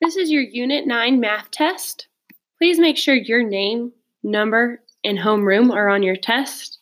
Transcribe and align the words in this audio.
This 0.00 0.16
is 0.16 0.30
your 0.30 0.42
Unit 0.42 0.86
9 0.86 1.20
math 1.20 1.50
test. 1.50 2.08
Please 2.58 2.78
make 2.78 2.96
sure 2.96 3.14
your 3.14 3.42
name, 3.42 3.92
number, 4.22 4.82
and 5.04 5.18
homeroom 5.18 5.72
are 5.72 5.88
on 5.88 6.02
your 6.02 6.16
test. 6.16 6.78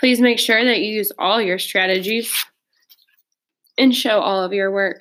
Please 0.00 0.20
make 0.20 0.38
sure 0.38 0.64
that 0.64 0.80
you 0.80 0.92
use 0.92 1.12
all 1.18 1.40
your 1.40 1.58
strategies 1.58 2.32
and 3.78 3.94
show 3.94 4.20
all 4.20 4.42
of 4.42 4.52
your 4.52 4.70
work. 4.70 5.00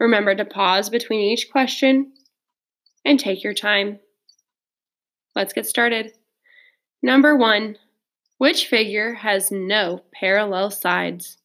Remember 0.00 0.34
to 0.34 0.44
pause 0.44 0.90
between 0.90 1.20
each 1.20 1.50
question 1.50 2.12
and 3.04 3.18
take 3.18 3.42
your 3.42 3.54
time. 3.54 3.98
Let's 5.34 5.52
get 5.52 5.66
started. 5.66 6.12
Number 7.02 7.36
one, 7.36 7.76
which 8.38 8.66
figure 8.66 9.14
has 9.14 9.50
no 9.50 10.02
parallel 10.12 10.70
sides? 10.70 11.38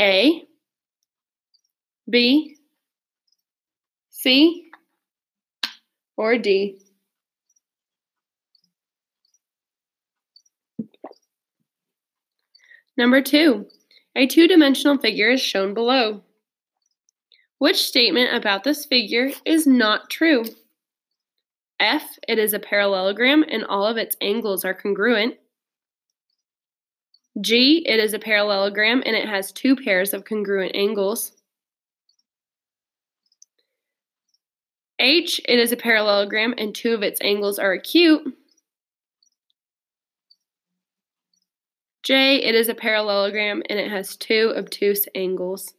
A, 0.00 0.44
B, 2.08 2.55
C, 4.18 4.70
or 6.16 6.38
D? 6.38 6.78
Number 12.96 13.20
two, 13.20 13.66
a 14.16 14.26
two-dimensional 14.26 14.96
figure 14.98 15.28
is 15.28 15.42
shown 15.42 15.74
below. 15.74 16.22
Which 17.58 17.76
statement 17.76 18.34
about 18.34 18.64
this 18.64 18.86
figure 18.86 19.30
is 19.44 19.66
not 19.66 20.08
true? 20.08 20.44
F, 21.78 22.18
it 22.26 22.38
is 22.38 22.54
a 22.54 22.58
parallelogram 22.58 23.44
and 23.46 23.66
all 23.66 23.86
of 23.86 23.98
its 23.98 24.16
angles 24.22 24.64
are 24.64 24.72
congruent. 24.72 25.34
G, 27.42 27.84
it 27.86 28.00
is 28.00 28.14
a 28.14 28.18
parallelogram 28.18 29.02
and 29.04 29.14
it 29.14 29.28
has 29.28 29.52
two 29.52 29.76
pairs 29.76 30.14
of 30.14 30.24
congruent 30.24 30.74
angles. 30.74 31.35
H, 34.98 35.40
it 35.46 35.58
is 35.58 35.72
a 35.72 35.76
parallelogram 35.76 36.54
and 36.56 36.74
two 36.74 36.94
of 36.94 37.02
its 37.02 37.20
angles 37.20 37.58
are 37.58 37.72
acute. 37.72 38.34
J, 42.02 42.36
it 42.36 42.54
is 42.54 42.68
a 42.68 42.74
parallelogram 42.74 43.62
and 43.68 43.78
it 43.78 43.90
has 43.90 44.16
two 44.16 44.54
obtuse 44.56 45.06
angles. 45.14 45.74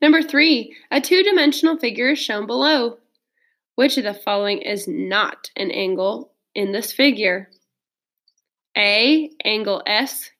Number 0.00 0.22
three, 0.22 0.76
a 0.90 1.00
two-dimensional 1.00 1.76
figure 1.78 2.10
is 2.10 2.18
shown 2.18 2.46
below. 2.46 2.98
Which 3.74 3.96
of 3.96 4.04
the 4.04 4.14
following 4.14 4.62
is 4.62 4.88
not 4.88 5.50
an 5.56 5.70
angle 5.70 6.32
in 6.54 6.72
this 6.72 6.92
figure? 6.92 7.50
A, 8.76 9.30
angle 9.44 9.82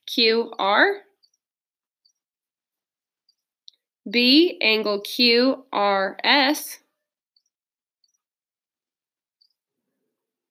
SQR. 0.09 1.01
B, 4.11 4.59
angle 4.63 5.03
QRS. 5.03 6.79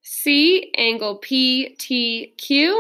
C, 0.02 0.72
angle 0.78 1.20
PTQ. 1.20 2.74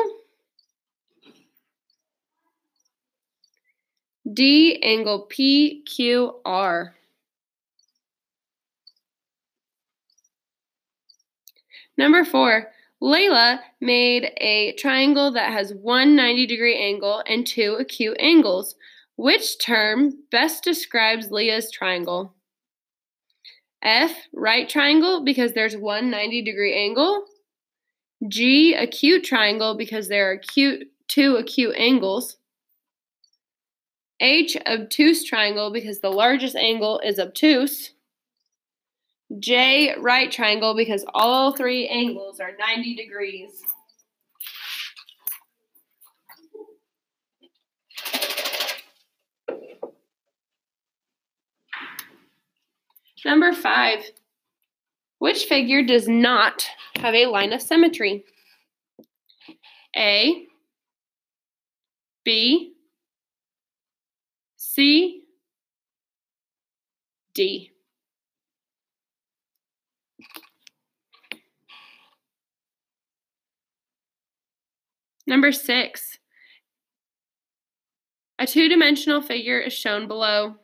D 4.31 4.80
angle 4.84 5.28
PQR. 5.30 6.91
Number 11.97 12.25
four, 12.25 12.72
Layla 13.02 13.59
made 13.80 14.31
a 14.38 14.73
triangle 14.73 15.31
that 15.31 15.52
has 15.52 15.73
one 15.73 16.16
90 16.16 16.48
degree 16.48 16.78
angle 16.78 17.23
and 17.28 17.45
two 17.45 17.78
acute 17.80 18.17
angles. 18.20 18.76
Which 19.16 19.59
term 19.59 20.14
best 20.31 20.64
describes 20.64 21.31
Leah's 21.31 21.72
triangle? 21.72 22.36
F, 23.81 24.12
right 24.34 24.68
triangle, 24.68 25.24
because 25.24 25.53
there's 25.53 25.78
one 25.78 26.09
90 26.09 26.41
degree 26.41 26.75
angle. 26.75 27.25
G, 28.28 28.74
acute 28.74 29.24
triangle, 29.24 29.75
because 29.75 30.07
there 30.07 30.30
are 30.30 30.34
acute, 30.34 30.88
two 31.07 31.36
acute 31.36 31.75
angles. 31.78 32.38
H, 34.19 34.57
obtuse 34.66 35.24
triangle 35.24 35.72
because 35.72 36.00
the 36.00 36.09
largest 36.09 36.56
angle 36.56 37.00
is 37.00 37.19
obtuse. 37.19 37.91
J, 39.39 39.93
right 39.99 40.31
triangle 40.31 40.73
because 40.73 41.05
all 41.13 41.55
three 41.55 41.88
angles 41.88 42.39
are 42.39 42.51
90 42.57 42.95
degrees. 42.95 43.61
Number 53.25 53.51
five, 53.51 53.99
which 55.19 55.45
figure 55.45 55.83
does 55.83 56.07
not 56.07 56.65
have 56.95 57.13
a 57.13 57.25
line 57.25 57.51
of 57.51 57.61
symmetry? 57.61 58.23
A, 59.97 60.45
B, 62.23 62.73
C, 64.55 65.23
D. 67.33 67.71
Number 75.27 75.51
six, 75.51 76.19
a 78.39 78.47
two-dimensional 78.47 79.21
figure 79.21 79.59
is 79.59 79.73
shown 79.73 80.07
below. 80.07 80.55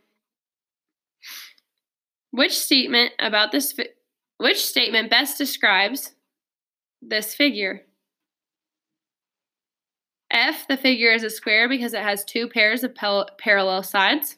Which 2.32 2.58
statement 2.58 3.12
about 3.20 3.52
this 3.52 3.78
which 4.38 4.66
statement 4.66 5.10
best 5.10 5.38
describes 5.38 6.16
this 7.02 7.36
figure? 7.36 7.82
F, 10.32 10.68
the 10.68 10.78
figure 10.78 11.12
is 11.12 11.24
a 11.24 11.30
square 11.30 11.70
because 11.70 11.94
it 11.94 12.02
has 12.02 12.26
two 12.26 12.48
pairs 12.48 12.84
of 12.84 12.96
parallel 12.96 13.84
sides. 13.84 14.38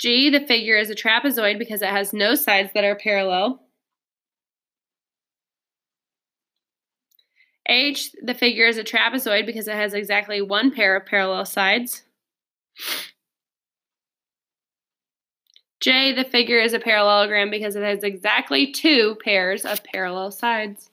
G, 0.00 0.30
the 0.30 0.40
figure 0.40 0.76
is 0.76 0.90
a 0.90 0.96
trapezoid 0.96 1.58
because 1.58 1.82
it 1.82 1.88
has 1.88 2.12
no 2.12 2.34
sides 2.34 2.72
that 2.74 2.82
are 2.82 2.96
parallel. 2.96 3.62
H, 7.68 8.12
the 8.22 8.34
figure 8.34 8.66
is 8.66 8.76
a 8.76 8.84
trapezoid 8.84 9.46
because 9.46 9.68
it 9.68 9.74
has 9.74 9.94
exactly 9.94 10.42
one 10.42 10.72
pair 10.72 10.96
of 10.96 11.06
parallel 11.06 11.44
sides. 11.44 12.02
J, 15.80 16.12
the 16.12 16.24
figure 16.24 16.60
is 16.60 16.72
a 16.72 16.78
parallelogram 16.78 17.50
because 17.50 17.74
it 17.76 17.82
has 17.82 18.04
exactly 18.04 18.70
two 18.70 19.16
pairs 19.24 19.64
of 19.64 19.82
parallel 19.84 20.30
sides. 20.30 20.90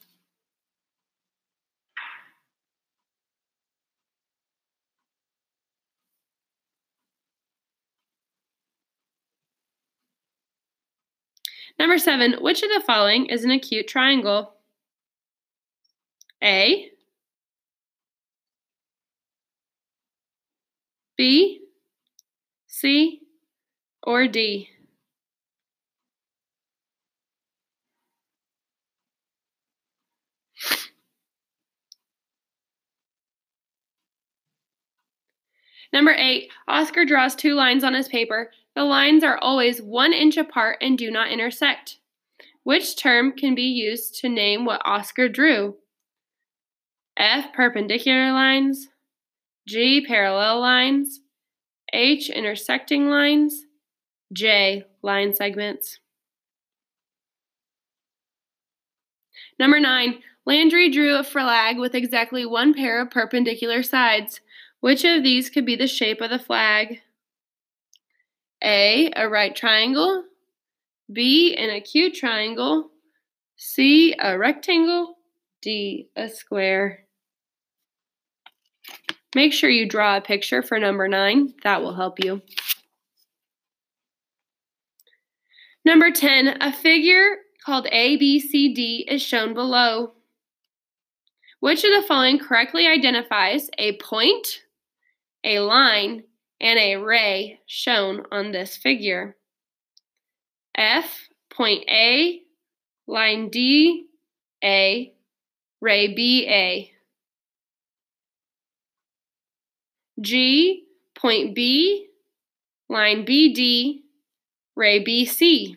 Number 11.79 11.97
seven, 11.97 12.33
which 12.41 12.61
of 12.61 12.69
the 12.69 12.83
following 12.85 13.27
is 13.27 13.45
an 13.45 13.51
acute 13.51 13.87
triangle? 13.87 14.53
A, 16.43 16.89
B, 21.17 21.61
C, 22.67 23.21
or 24.03 24.27
D? 24.27 24.69
Number 35.91 36.13
eight, 36.13 36.49
Oscar 36.67 37.03
draws 37.03 37.35
two 37.35 37.55
lines 37.55 37.83
on 37.83 37.93
his 37.93 38.07
paper. 38.07 38.51
The 38.75 38.83
lines 38.83 39.23
are 39.23 39.37
always 39.39 39.81
one 39.81 40.13
inch 40.13 40.37
apart 40.37 40.77
and 40.81 40.97
do 40.97 41.09
not 41.11 41.31
intersect. 41.31 41.97
Which 42.63 42.95
term 42.95 43.31
can 43.31 43.55
be 43.55 43.63
used 43.63 44.15
to 44.21 44.29
name 44.29 44.65
what 44.65 44.81
Oscar 44.85 45.27
drew? 45.27 45.77
F. 47.19 47.51
Perpendicular 47.53 48.31
lines. 48.31 48.87
G. 49.67 50.03
Parallel 50.05 50.61
lines. 50.61 51.19
H. 51.91 52.29
Intersecting 52.29 53.09
lines. 53.09 53.65
J. 54.31 54.85
Line 55.01 55.35
segments. 55.35 55.99
Number 59.59 59.79
nine, 59.81 60.19
Landry 60.45 60.89
drew 60.89 61.17
a 61.17 61.23
flag 61.23 61.77
with 61.77 61.93
exactly 61.93 62.45
one 62.45 62.73
pair 62.73 63.01
of 63.01 63.11
perpendicular 63.11 63.83
sides. 63.83 64.39
Which 64.79 65.03
of 65.03 65.21
these 65.21 65.49
could 65.49 65.65
be 65.65 65.75
the 65.75 65.87
shape 65.87 66.21
of 66.21 66.29
the 66.29 66.39
flag? 66.39 67.01
A, 68.63 69.11
a 69.15 69.27
right 69.27 69.53
triangle, 69.53 70.23
B, 71.11 71.53
an 71.55 71.69
acute 71.69 72.13
triangle, 72.13 72.91
C, 73.57 74.15
a 74.17 74.37
rectangle, 74.37 75.17
D, 75.61 76.07
a 76.15 76.29
square. 76.29 77.05
Make 79.35 79.53
sure 79.53 79.69
you 79.69 79.87
draw 79.87 80.17
a 80.17 80.21
picture 80.21 80.63
for 80.63 80.79
number 80.79 81.07
9. 81.07 81.53
That 81.63 81.81
will 81.81 81.93
help 81.93 82.23
you. 82.23 82.41
Number 85.85 86.11
10, 86.11 86.57
a 86.61 86.73
figure 86.73 87.37
called 87.65 87.85
ABCD 87.85 89.05
is 89.07 89.21
shown 89.21 89.53
below. 89.53 90.13
Which 91.59 91.83
of 91.83 91.91
the 91.91 92.07
following 92.07 92.39
correctly 92.39 92.87
identifies 92.87 93.69
a 93.77 93.97
point, 93.97 94.63
a 95.43 95.59
line, 95.59 96.23
and 96.61 96.79
a 96.79 96.95
ray 96.95 97.59
shown 97.65 98.23
on 98.31 98.51
this 98.51 98.77
figure? 98.77 99.35
F, 100.75 101.29
point 101.49 101.83
A, 101.89 102.41
line 103.07 103.49
D, 103.49 104.05
A, 104.63 105.13
ray 105.81 106.13
B, 106.13 106.47
A. 106.47 106.91
G, 110.21 110.83
point 111.15 111.55
B, 111.55 112.07
line 112.89 113.25
BD, 113.25 114.01
ray 114.75 115.03
BC. 115.03 115.75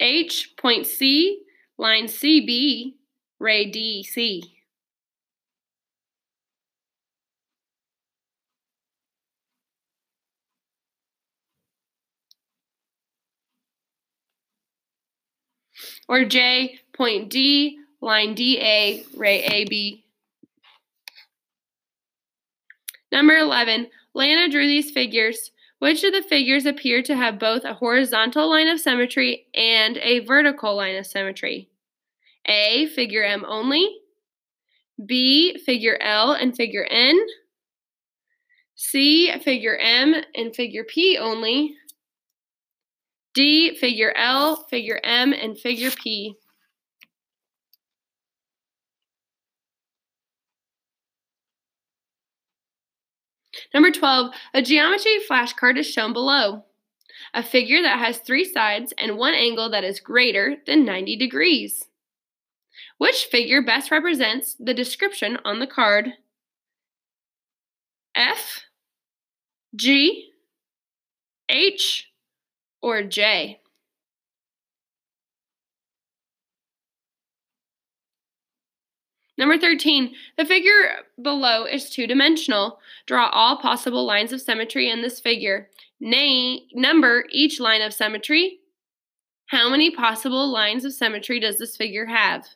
H, 0.00 0.54
point 0.56 0.86
C, 0.86 1.42
line 1.76 2.06
CB, 2.06 2.94
ray 3.38 3.70
DC. 3.70 4.59
Or 16.10 16.24
J, 16.24 16.80
point 16.92 17.30
D, 17.30 17.78
line 18.00 18.34
DA, 18.34 19.04
ray 19.16 19.44
AB. 19.44 20.04
Number 23.12 23.36
11, 23.36 23.86
Lana 24.12 24.48
drew 24.50 24.66
these 24.66 24.90
figures. 24.90 25.52
Which 25.78 26.02
of 26.02 26.12
the 26.12 26.22
figures 26.22 26.66
appear 26.66 27.00
to 27.04 27.14
have 27.14 27.38
both 27.38 27.62
a 27.62 27.74
horizontal 27.74 28.50
line 28.50 28.66
of 28.66 28.80
symmetry 28.80 29.46
and 29.54 29.98
a 29.98 30.18
vertical 30.18 30.74
line 30.74 30.96
of 30.96 31.06
symmetry? 31.06 31.68
A, 32.44 32.86
figure 32.86 33.22
M 33.22 33.44
only. 33.46 33.98
B, 35.06 35.58
figure 35.58 35.96
L 36.00 36.32
and 36.32 36.56
figure 36.56 36.88
N. 36.90 37.20
C, 38.74 39.30
figure 39.44 39.76
M 39.76 40.16
and 40.34 40.56
figure 40.56 40.82
P 40.82 41.16
only. 41.16 41.76
D, 43.34 43.76
figure 43.76 44.12
L, 44.16 44.66
figure 44.68 45.00
M, 45.04 45.32
and 45.32 45.58
figure 45.58 45.90
P. 45.90 46.36
Number 53.72 53.90
12, 53.90 54.34
a 54.54 54.62
geometry 54.62 55.18
flashcard 55.28 55.78
is 55.78 55.88
shown 55.88 56.12
below. 56.12 56.64
A 57.34 57.42
figure 57.42 57.82
that 57.82 57.98
has 57.98 58.18
three 58.18 58.44
sides 58.44 58.92
and 58.98 59.16
one 59.16 59.34
angle 59.34 59.70
that 59.70 59.84
is 59.84 60.00
greater 60.00 60.56
than 60.66 60.84
90 60.84 61.16
degrees. 61.16 61.86
Which 62.98 63.26
figure 63.30 63.62
best 63.62 63.90
represents 63.90 64.56
the 64.58 64.74
description 64.74 65.38
on 65.44 65.60
the 65.60 65.66
card? 65.66 66.14
F, 68.14 68.64
G, 69.76 70.32
H, 71.48 72.09
or 72.82 73.02
J? 73.02 73.60
Number 79.40 79.56
13, 79.56 80.14
the 80.36 80.44
figure 80.44 80.98
below 81.22 81.64
is 81.64 81.88
two-dimensional. 81.88 82.78
Draw 83.06 83.30
all 83.30 83.56
possible 83.56 84.04
lines 84.04 84.34
of 84.34 84.42
symmetry 84.42 84.90
in 84.90 85.00
this 85.00 85.18
figure. 85.18 85.70
Name, 85.98 86.60
number 86.74 87.24
each 87.30 87.58
line 87.58 87.80
of 87.80 87.94
symmetry. 87.94 88.58
How 89.46 89.70
many 89.70 89.90
possible 89.90 90.52
lines 90.52 90.84
of 90.84 90.92
symmetry 90.92 91.40
does 91.40 91.58
this 91.58 91.74
figure 91.74 92.04
have? 92.04 92.46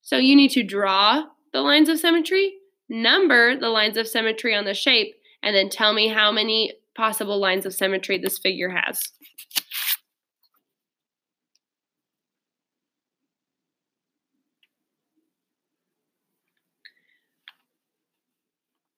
So 0.00 0.16
you 0.16 0.34
need 0.34 0.52
to 0.52 0.62
draw 0.62 1.24
the 1.52 1.60
lines 1.60 1.90
of 1.90 1.98
symmetry, 1.98 2.54
number 2.88 3.56
the 3.56 3.68
lines 3.68 3.98
of 3.98 4.08
symmetry 4.08 4.54
on 4.54 4.64
the 4.64 4.72
shape, 4.72 5.16
and 5.42 5.54
then 5.54 5.68
tell 5.68 5.92
me 5.92 6.08
how 6.08 6.32
many 6.32 6.72
possible 6.96 7.38
lines 7.38 7.66
of 7.66 7.74
symmetry 7.74 8.18
this 8.18 8.38
figure 8.38 8.70
has. 8.70 9.00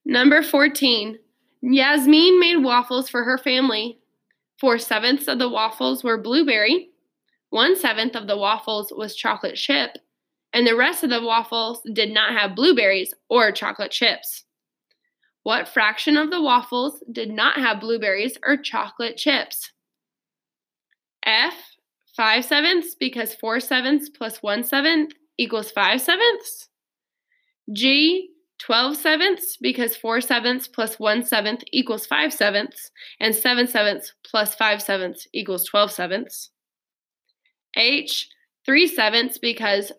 Number 0.05 0.43
14. 0.43 1.19
Yasmin 1.61 2.41
made 2.41 2.59
waffles 2.59 3.11
for 3.11 3.25
her 3.25 3.37
family. 3.37 3.99
Four 4.59 4.79
sevenths 4.79 5.29
of 5.29 5.39
the 5.39 5.49
waffles 5.49 6.03
were 6.03 6.21
blueberry, 6.21 6.91
one 7.51 7.77
seventh 7.77 8.15
of 8.15 8.27
the 8.27 8.37
waffles 8.37 8.93
was 8.95 9.17
chocolate 9.17 9.55
chip, 9.55 9.93
and 10.53 10.67
the 10.67 10.77
rest 10.77 11.03
of 11.03 11.11
the 11.11 11.23
waffles 11.23 11.81
did 11.93 12.11
not 12.13 12.39
have 12.39 12.55
blueberries 12.55 13.15
or 13.31 13.53
chocolate 13.53 13.91
chips. 13.91 14.45
What 15.49 15.67
fraction 15.67 16.19
of 16.19 16.31
the 16.31 16.43
waffles 16.43 17.03
did 17.11 17.31
not 17.31 17.57
have 17.57 17.81
blueberries 17.81 18.37
or 18.45 18.59
chocolate 18.59 19.17
chips? 19.17 19.73
F, 21.25 21.55
5 22.15 22.45
sevenths 22.45 22.95
because 22.95 23.35
4 23.35 23.59
sevenths 23.59 24.11
plus 24.11 24.43
1 24.43 24.63
seventh 24.63 25.15
equals 25.39 25.71
5 25.71 26.03
sevenths. 26.03 26.69
G, 27.73 28.29
12 28.59 28.97
sevenths 28.99 29.57
because 29.57 29.97
4 29.97 30.21
sevenths 30.21 30.69
plus 30.69 30.99
1 30.99 31.25
seventh 31.25 31.65
equals 31.73 32.05
5 32.05 32.31
sevenths, 32.31 32.91
and 33.19 33.35
7 33.35 33.67
sevenths 33.69 34.13
plus 34.31 34.55
5 34.55 34.83
sevenths 34.83 35.27
equals 35.33 35.65
12 35.65 35.91
sevenths. 35.91 36.51
H, 37.75 38.29
3 38.67 38.87
sevenths 38.87 39.39
because 39.39 39.93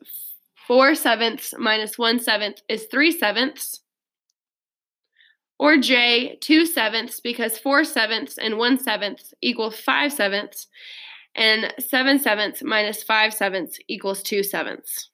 4 0.67 0.93
sevenths 0.93 1.55
minus 1.57 1.97
1 1.97 2.19
seventh 2.19 2.61
is 2.69 2.85
3 2.91 3.11
sevenths. 3.11 3.81
Or 5.59 5.77
J, 5.77 6.37
2 6.39 6.65
sevenths, 6.65 7.19
because 7.19 7.57
4 7.57 7.83
sevenths 7.83 8.37
and 8.37 8.57
1 8.57 8.79
seventh 8.79 9.33
equals 9.41 9.77
5 9.79 10.13
sevenths, 10.13 10.67
and 11.35 11.73
7 11.77 12.19
sevenths 12.19 12.63
minus 12.63 13.03
5 13.03 13.33
sevenths 13.33 13.77
equals 13.87 14.23
2 14.23 14.41
sevenths. 14.41 15.09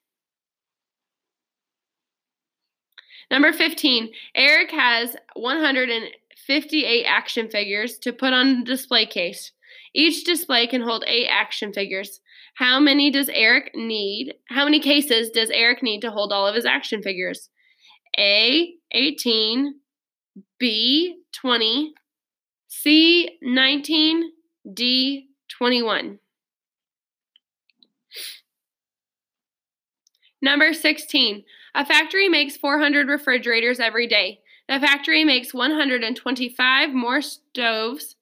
Number 3.30 3.52
15, 3.52 4.12
Eric 4.36 4.70
has 4.70 5.16
158 5.34 7.04
action 7.04 7.50
figures 7.50 7.98
to 7.98 8.12
put 8.12 8.32
on 8.32 8.60
the 8.60 8.64
display 8.64 9.04
case. 9.04 9.50
Each 9.94 10.24
display 10.24 10.68
can 10.68 10.80
hold 10.80 11.04
8 11.06 11.26
action 11.26 11.72
figures. 11.72 12.20
How 12.54 12.78
many 12.78 13.10
does 13.10 13.28
Eric 13.30 13.72
need? 13.74 14.34
How 14.48 14.64
many 14.64 14.78
cases 14.78 15.30
does 15.30 15.50
Eric 15.50 15.82
need 15.82 16.00
to 16.02 16.10
hold 16.10 16.32
all 16.32 16.46
of 16.46 16.54
his 16.54 16.64
action 16.64 17.02
figures? 17.02 17.50
A, 18.16 18.74
18, 18.92 19.74
B 20.58 21.22
20, 21.32 21.94
C 22.68 23.38
19, 23.42 24.30
D 24.74 25.28
21. 25.48 26.18
Number 30.42 30.72
16. 30.72 31.44
A 31.74 31.84
factory 31.84 32.28
makes 32.28 32.56
400 32.56 33.08
refrigerators 33.08 33.80
every 33.80 34.06
day. 34.06 34.40
The 34.68 34.80
factory 34.80 35.24
makes 35.24 35.54
125 35.54 36.90
more 36.90 37.22
stoves 37.22 38.16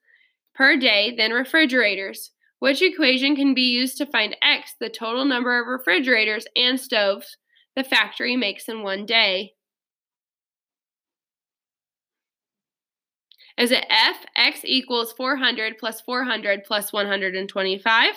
per 0.54 0.76
day 0.76 1.14
than 1.16 1.33
refrigerators. 1.33 2.30
Which 2.59 2.83
equation 2.83 3.37
can 3.37 3.54
be 3.54 3.62
used 3.62 3.99
to 3.99 4.06
find 4.06 4.37
X, 4.42 4.75
the 4.78 4.88
total 4.88 5.25
number 5.25 5.61
of 5.61 5.66
refrigerators 5.66 6.47
and 6.56 6.80
stoves 6.80 7.37
the 7.76 7.85
factory 7.85 8.37
makes 8.37 8.68
in 8.68 8.83
one 8.83 9.04
day? 9.04 9.54
Is 13.57 13.71
it 13.71 13.87
f 13.89 14.17
x 14.35 14.61
equals 14.65 15.13
400 15.13 15.79
plus 15.79 16.01
400 16.01 16.65
plus 16.65 16.93
125? 16.93 18.15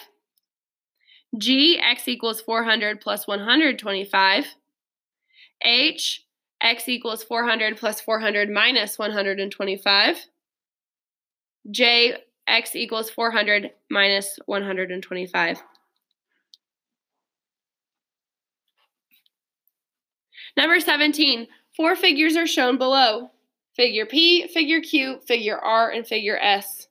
G 1.38 1.80
x 1.80 2.08
equals 2.08 2.42
400 2.42 3.00
plus 3.00 3.28
125. 3.28 4.46
H 5.64 6.26
x 6.62 6.90
equals 6.90 7.24
400 7.24 7.78
plus 7.78 8.02
400 8.02 8.50
minus 8.50 8.98
125. 8.98 10.26
J 11.70 12.18
x 12.48 12.76
equals 12.76 13.12
400 13.12 13.72
minus 13.92 14.40
125. 14.48 15.62
Number 20.56 20.80
17, 20.80 21.48
four 21.76 21.96
figures 21.96 22.36
are 22.36 22.48
shown 22.48 22.80
below 22.80 23.30
figure 23.78 24.06
P, 24.06 24.48
figure 24.50 24.82
Q, 24.82 25.22
figure 25.26 25.58
R, 25.58 25.90
and 25.90 26.06
figure 26.06 26.38
S. 26.38 26.88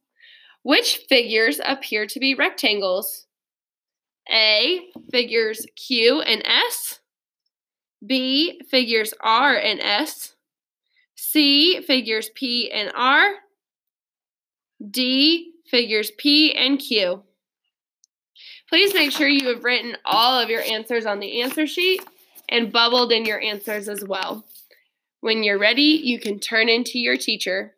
Which 0.62 1.05
figures 1.09 1.61
appear 1.62 2.07
to 2.07 2.19
be 2.19 2.35
rectangles? 2.35 3.26
A 4.33 4.87
figures 5.11 5.66
Q 5.76 6.23
and 6.23 6.43
S. 6.47 7.00
B 8.05 8.61
figures 8.71 9.12
R 9.21 9.55
and 9.55 9.81
S. 9.81 10.35
C 11.14 11.83
figures 11.83 12.31
P 12.35 12.71
and 12.71 12.90
R. 12.95 13.35
D 14.90 15.52
figures 15.71 16.11
P 16.16 16.52
and 16.55 16.78
Q. 16.78 17.23
Please 18.69 18.95
make 18.95 19.12
sure 19.12 19.28
you 19.28 19.49
have 19.49 19.64
written 19.64 19.97
all 20.05 20.38
of 20.38 20.50
your 20.50 20.62
answers 20.62 21.07
on 21.07 21.21
the 21.21 21.43
answer 21.43 21.66
sheet 21.66 22.02
and 22.49 22.73
bubbled 22.73 23.12
in 23.12 23.25
your 23.25 23.40
answers 23.40 23.88
as 23.88 24.05
well. 24.05 24.45
When 25.26 25.42
you're 25.42 25.59
ready, 25.59 26.00
you 26.04 26.21
can 26.21 26.38
turn 26.38 26.68
into 26.68 27.00
your 27.00 27.16
teacher. 27.16 27.75